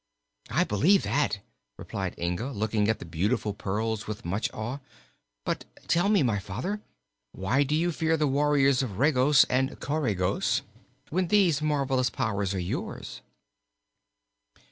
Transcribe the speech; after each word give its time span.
"I 0.49 0.63
believe 0.63 1.03
that," 1.03 1.41
replied 1.77 2.15
Inga, 2.17 2.53
looking 2.53 2.89
at 2.89 2.97
the 2.97 3.05
beautiful 3.05 3.53
pearls 3.53 4.07
with 4.07 4.25
much 4.25 4.51
awe. 4.51 4.79
"But 5.45 5.65
tell 5.87 6.09
me, 6.09 6.23
my 6.23 6.39
father, 6.39 6.81
why 7.33 7.61
do 7.61 7.75
you 7.75 7.91
fear 7.91 8.17
the 8.17 8.25
warriors 8.25 8.81
of 8.81 8.97
Regos 8.97 9.43
and 9.43 9.79
Coregos 9.79 10.63
when 11.11 11.27
these 11.27 11.61
marvelous 11.61 12.09
powers 12.09 12.55
are 12.55 12.59
yours?" 12.59 13.21